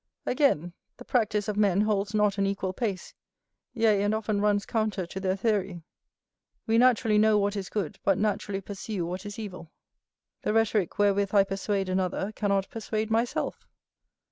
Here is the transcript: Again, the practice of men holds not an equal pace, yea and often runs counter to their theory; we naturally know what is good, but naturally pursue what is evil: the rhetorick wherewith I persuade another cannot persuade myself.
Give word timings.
Again, 0.25 0.73
the 0.97 1.05
practice 1.05 1.47
of 1.47 1.57
men 1.57 1.81
holds 1.81 2.15
not 2.15 2.39
an 2.39 2.47
equal 2.47 2.73
pace, 2.73 3.13
yea 3.71 4.01
and 4.01 4.15
often 4.15 4.41
runs 4.41 4.65
counter 4.65 5.05
to 5.05 5.19
their 5.19 5.35
theory; 5.35 5.83
we 6.65 6.79
naturally 6.79 7.19
know 7.19 7.37
what 7.37 7.55
is 7.55 7.69
good, 7.69 7.99
but 8.03 8.17
naturally 8.17 8.61
pursue 8.61 9.05
what 9.05 9.27
is 9.27 9.37
evil: 9.37 9.71
the 10.41 10.53
rhetorick 10.53 10.97
wherewith 10.97 11.35
I 11.35 11.43
persuade 11.43 11.87
another 11.87 12.31
cannot 12.31 12.67
persuade 12.71 13.11
myself. 13.11 13.67